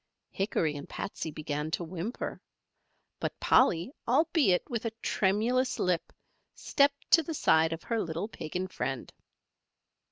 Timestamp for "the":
7.21-7.35